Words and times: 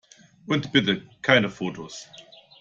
Und 0.47 0.71
bitte 0.71 1.03
keine 1.21 1.47
Fotos! 1.47 2.09